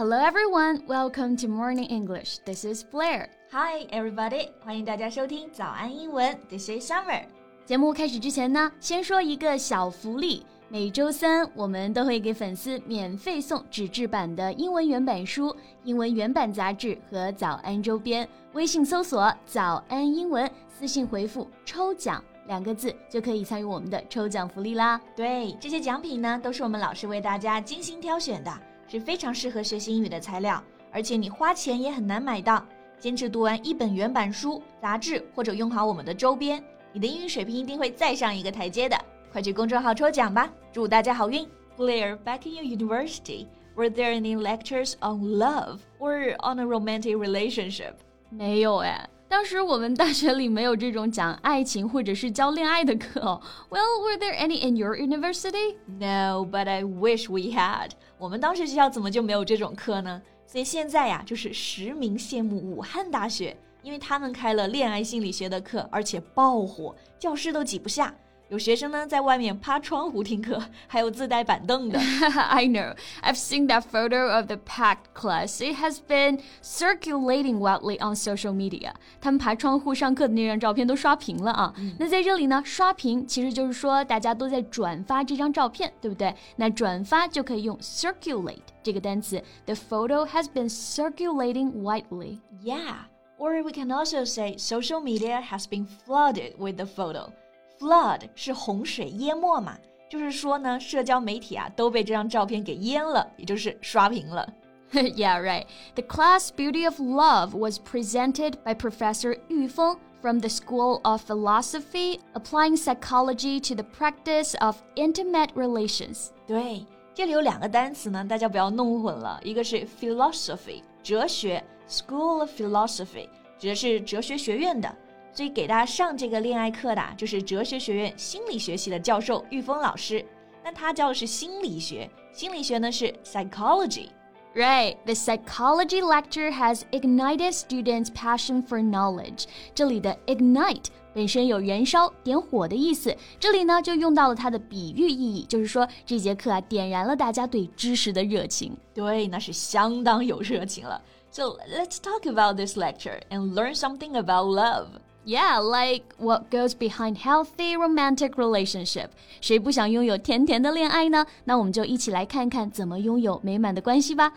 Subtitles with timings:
[0.00, 2.38] Hello everyone, welcome to Morning English.
[2.46, 3.28] This is Blair.
[3.50, 6.34] Hi everybody，欢迎大家收听早安英文。
[6.48, 7.24] This is Summer。
[7.66, 10.46] 节目开始之前呢，先说一个小福利。
[10.70, 18.26] 每周三我们都会给粉丝免费送纸质版的英文原版书、英文原版杂志和早安周边。
[18.54, 24.98] 微信搜索“早安英文”，私信回复“抽奖”两个字就可以参与我们的抽奖福利啦。
[25.14, 28.50] 对，这些奖品呢都是我们老师为大家精心挑选的。
[28.90, 32.66] 是非常适合学习英语的材料，而且你花钱也很难买到。
[32.98, 36.60] 坚持读完一本原版书、杂志，或者用好我们的周边，
[36.92, 39.00] 你的英语水平一定会再上一个台阶的。
[39.30, 47.92] 快去公众号抽奖吧，祝大家好运！Blair, back in your university, were there any lectures on love or on a romantic relationship?
[48.28, 49.08] 没有哎。
[49.30, 53.20] 当时我们大学里没有这种讲爱情或者是教恋爱的课。
[53.20, 53.40] 哦
[53.70, 55.76] Well, were there any in your university?
[55.86, 57.90] No, but I wish we had.
[58.18, 60.20] 我们当时学校怎么就没有这种课呢？
[60.48, 68.12] 所以现在呀，就是实名羡慕武汉大学，因为他们开了恋爱心理学的课，而且爆火，教室都挤不下。
[68.49, 71.97] 有学生呢在外面趴窗户听课，还有自带板凳的。
[71.97, 72.95] I know.
[73.23, 75.57] I've seen that photo of the packed class.
[75.57, 78.93] It has been circulating wildly on social media.
[79.19, 81.73] 他们爬窗户上课的那张照片都刷屏了啊。
[81.97, 86.33] 那在这里呢，刷屏其实就是说大家都在转发这张照片，对不对？
[86.55, 89.41] 那转发就可以用 circulate 这个单词。
[89.65, 92.41] The photo has been circulating widely.
[92.63, 93.07] Yeah.
[93.39, 97.31] Or we can also say social media has been flooded with the photo.
[97.79, 99.77] Flood 是洪水淹没嘛，
[100.09, 104.47] 就是说呢，社交媒体啊都被这张照片给淹了，也就是刷屏了。
[104.93, 105.65] yeah, right.
[105.95, 111.21] The class Beauty of Love was presented by Professor Yu Feng from the School of
[111.21, 116.29] Philosophy, applying psychology to the practice of intimate relations.
[116.47, 119.39] 对，这里有两个单词呢，大家不要弄混了。
[119.43, 123.27] 一个是 philosophy，哲学，School of Philosophy，
[123.59, 124.95] 指的是哲学学院的。
[125.32, 130.24] 所以给他上这个恋爱课的，就是哲学学院心理学系的教授喻丰老师。
[130.62, 134.08] 那他教的是心理学，心理学呢是 psychology。
[134.52, 139.44] Right, the psychology lecture has ignited students' passion for knowledge.
[139.72, 148.76] 这里的 ignite 本身有燃烧、点火的意思，这里呢就用到了它的比喻意义，就是说这节课啊点燃了大家对知识的热情。
[148.92, 151.00] 对，那是相当有热情了。
[151.30, 154.88] So let's talk about this lecture and learn something about love.
[155.26, 159.10] Yeah, like what goes behind healthy romantic relationship.
[159.40, 161.26] 谁不想拥有甜甜的恋爱呢？
[161.44, 164.32] 那我们就一起来看看怎么拥有美满的关系吧。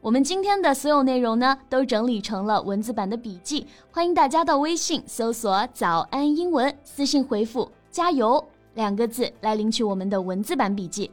[0.00, 8.42] 我们今天的所有内容呢，都整理成了文字版的笔记，欢迎大家到微信搜索“早安英文”，私信回复“加油”
[8.74, 11.10] 两个字来领取我们的文字版笔记。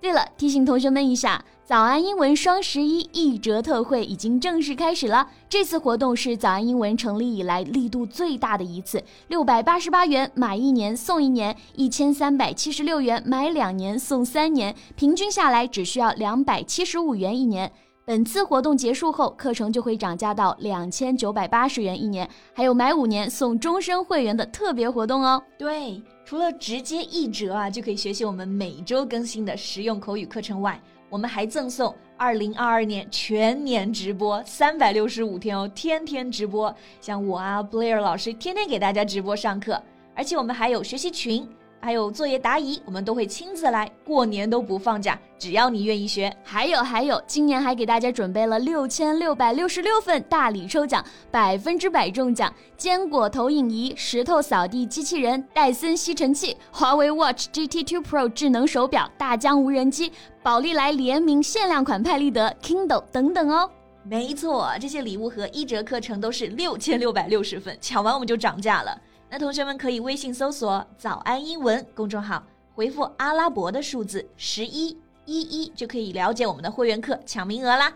[0.00, 5.28] 对了，提醒同学们一下，早安英文双十一一折特惠已经正式开始了。
[5.48, 17.72] 这次活动是早安英文成立以来力度最大的一次，六百八十八元买一年送一年，一千三百七十六元买两年送三年，平均下来只需要两百七十五元一年。
[18.06, 25.42] 本次活动结束后，课程就会涨价到两千九百八十元一年，还有买五年送终身会员的特别活动哦。
[25.58, 26.00] 对。
[26.24, 39.82] 除了直接一折啊就可以学习我们每周更新的实用口语课程外，我们还赠送二零二二年全年直播三百六十五天哦，天天直播，像我啊，Blair 老师天天给大家直播上课，
[40.14, 41.44] 而且我们还有学习群。
[41.80, 46.34] 还有作业答疑，我们都会亲自来，过年都不放假，只要你愿意学。
[46.42, 60.10] 还有还有，今年还给大家准备了六千六百六十六份大礼抽奖，百分之百中奖：坚果投影仪、石头扫地机器人、戴森吸尘器、华为 Watch GT2 Pro 智能手表、大疆无人机、
[60.42, 63.70] 宝丽来联名限量款派立得 Kindle 等等哦。
[64.02, 68.96] 没错，这些礼物和一折课程都是六千六百六十份，抢完我们就涨价了。
[69.28, 72.42] 那同学们可以微信搜索“早安英文”公众号，
[72.74, 77.92] 回复阿拉伯的数字十一一一，就可以了解我们的会员课抢名额啦。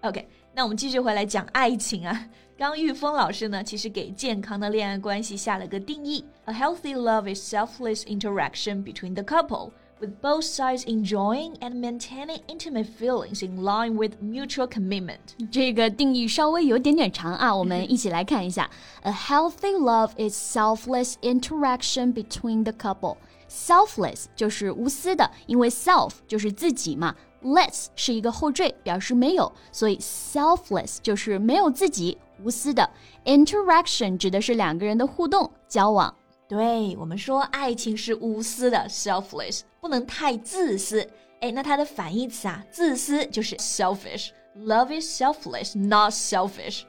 [0.00, 2.28] OK，那我们继续回来讲爱情啊。
[2.56, 9.72] 刚玉峰老师呢，其实给健康的恋爱关系下了个定义：A healthy love is selfless interaction between the couple。
[10.01, 15.19] with both sides enjoying and maintaining intimate feelings in line with mutual commitment.
[15.51, 18.69] 这个定义稍微有点点长啊，我们一起来看一下。
[19.01, 23.17] A healthy love is selfless interaction between the couple.
[23.49, 32.87] Selfless 就是无私的，因为 self 就是自己嘛，less 是一个后缀，表示没有，所以 selfless 就是没有自己，无私的。
[33.25, 36.13] Interaction 指的是两个人的互动、交往。
[36.51, 41.05] 对我们说，爱情是无私的，selfless，不能太自私。
[41.41, 46.83] 哎，那它的反义词啊，自私就是 selfish， Love is selfless, not selfish.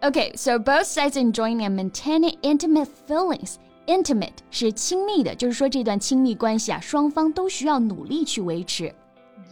[0.00, 3.54] Okay, so both sides enjoying and maintaining intimate feelings.
[3.86, 8.94] Intimate 是亲密的，就是说这段亲密关系啊，双方都需要努力去维持。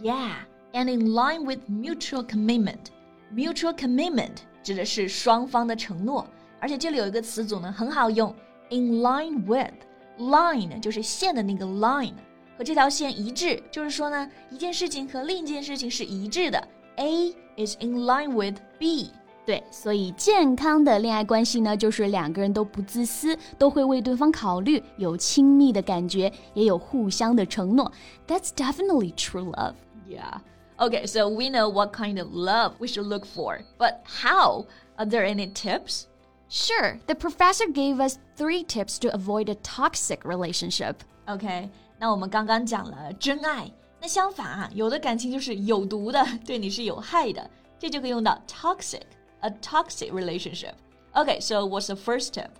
[0.03, 0.35] Yeah,
[0.73, 2.91] and in line with mutual commitment.
[3.35, 6.27] Mutual commitment 指的是双方的承诺，
[6.61, 8.33] 而且这里有一个词组呢，很好用
[8.71, 12.15] ，in line with。line 就是线的那个 line，
[12.57, 16.69] 和这条线一致，就是说呢，一件事情和另一件事情是一致的。
[16.97, 19.11] A is in line with B。
[19.45, 27.93] 对，所以健康的恋爱关系呢，就是两个人都不自私，都会为对方考虑，有亲密的感觉，也有互相的承诺。
[28.27, 29.75] That's definitely true love.
[30.09, 30.41] Yeah.
[30.79, 34.65] Okay, so we know what kind of love we should look for, but how?
[34.97, 36.07] Are there any tips?
[36.51, 40.95] Sure, the professor gave us three tips to avoid a toxic relationship.
[41.27, 43.69] OK，那我们刚刚讲了真爱，
[44.01, 50.75] 那相反啊，有的感情就是有毒的，对你是有害的，这就可以用到 toxic，a toxic relationship.
[51.15, 52.51] Okay, so what's the first tip?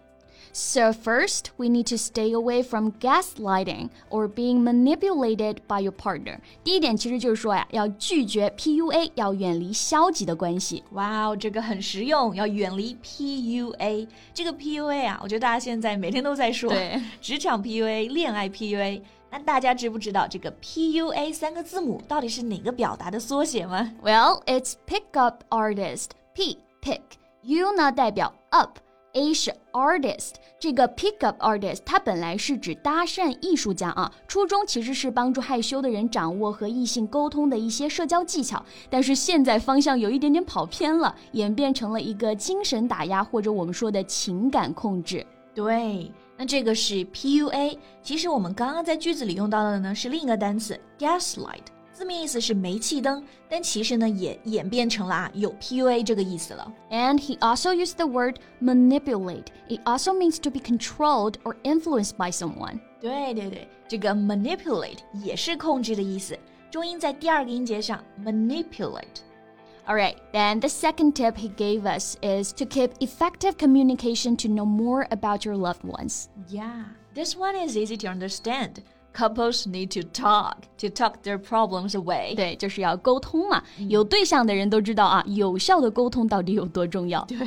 [0.53, 6.39] So, first, we need to stay away from gaslighting or being manipulated by your partner.
[6.65, 10.83] 第一点其实就是说呀，要拒绝 PUA，要远离消极的关系。
[10.93, 14.09] 哇哦，这个很实用，要远离 PUA。
[14.33, 19.03] 这个 PUA 啊，我觉得大家现在每天都在说，对，职场 PUA、恋爱 PUA。
[19.31, 23.93] 那大家知不知道这个 PUA 三个字母到底是哪个表达的缩写吗？
[24.03, 26.13] Well, it's pick up artist.
[26.33, 28.79] P pick，U 呢代表 up。
[29.14, 45.26] A 是 artist，这个 pickup artist 它本来是指搭讪艺术家啊，初衷其实是帮助害羞的人掌握和异性沟通的一些社交技巧，但是现在方向有一点点跑偏了，演变成了一个精神打压或者我们说的情感控制。
[45.54, 51.66] 对，那这个是 PUA，其实我们刚刚在句子里用到的呢是另一个单词 gaslight。
[51.93, 56.71] 字面意思是煤气灯，但其实呢也演变成了啊有 PUA 这个意思了。
[56.91, 59.47] And he also used the word manipulate.
[59.69, 62.81] It also means to be controlled or influenced by someone.
[63.01, 66.39] 对对对，这个 manipulate 也是控制的意思，
[66.71, 74.67] 重音在第二个音节上 manipulate。Alright, then the second tip he gave us is to keep effective communication to know
[74.67, 76.27] more about your loved ones.
[76.49, 78.83] Yeah, this one is easy to understand.
[79.14, 82.34] Couples need to talk to talk their problems away。
[82.36, 83.62] 对，就是要沟通嘛。
[83.90, 87.24] 有对象的人都知道啊，有效的沟通到底有多重要。
[87.26, 87.38] 对，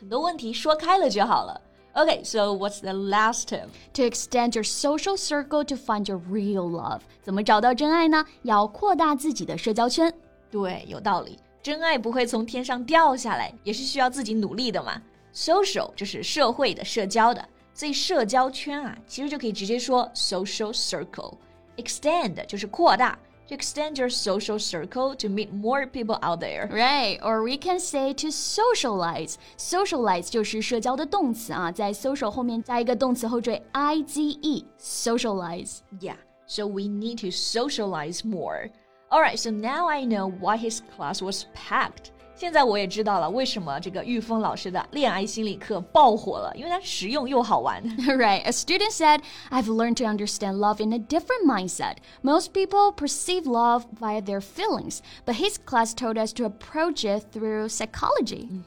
[0.00, 1.60] 很多问题说开了就好了。
[1.94, 3.66] Okay, so what's the last tip?
[3.92, 7.00] To extend your social circle to find your real love.
[7.22, 8.24] 怎么找到真爱呢？
[8.44, 10.10] 要扩大自己的社交圈。
[10.50, 11.38] 对，有道理。
[11.62, 15.00] 真爱不会从天上掉下来，也是需要自己努力的嘛。
[15.34, 17.46] Social 就是社会的、社交的。
[17.73, 27.55] 所以社交圈啊，其实就可以直接说 social circle。Extend 就是扩大，to extend your social circle to meet more people out there。Right, or we
[27.55, 29.35] can say to socialize.
[29.57, 34.65] Socialize 就是社交的动词啊，在 social 后面加一个动词后缀 i z e.
[34.79, 35.77] Socialize.
[35.99, 36.17] Yeah,
[36.47, 38.71] so we need to socialize more.
[39.09, 42.11] Alright, so now I know why his class was packed.
[42.34, 47.80] 现在我也知道了为什么这个喻丰老师的恋爱心理课爆火了，因为它实用又好玩。
[47.98, 49.20] Right, a student said,
[49.50, 51.98] "I've learned to understand love in a different mindset.
[52.22, 57.26] Most people perceive love via their feelings, but his class told us to approach it
[57.32, 58.62] through psychology." Mm-hmm.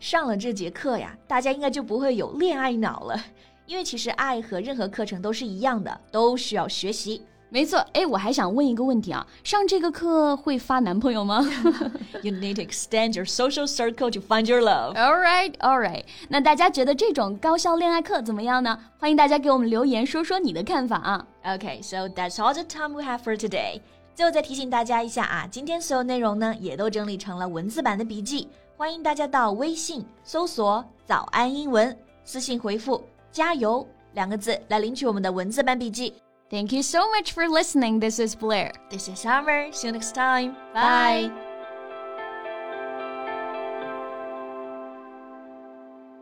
[0.00, 3.22] 上了这节课呀，大家应该就不会有恋爱脑了，
[3.66, 7.22] 因为其实爱和任何课程都是一样的，都需要学习。
[7.52, 11.46] 没错，哎，我还想问一个问题啊，上这个课会发男朋友吗？
[12.22, 14.94] You need to extend your social circle to find your love.
[14.94, 16.02] All right, all right.
[16.30, 18.78] 那大家觉得这种高校恋爱课怎么样呢？
[18.98, 21.26] 欢迎大家给我们留言，说说你的看法啊。
[21.44, 23.82] Okay, so that's all the time we have for today.
[24.14, 31.94] 最后再提醒大家一下啊，今天所有内容呢也都整理成了文字版的笔记，欢迎大家到微信搜索“早安英文”，
[32.24, 36.14] 私信回复“加油”两个字来领取我们的文字版笔记。
[36.51, 37.99] Thank you so much for listening.
[37.99, 38.71] This is Blair.
[38.89, 39.71] This is Summer.
[39.71, 40.55] See you next time.
[40.73, 41.29] Bye.
[41.29, 41.47] Bye.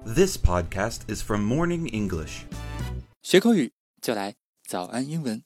[0.06, 2.46] This podcast is from Morning English.
[3.22, 3.72] 学口语
[4.02, 4.36] 就来
[4.68, 5.46] 早安英文。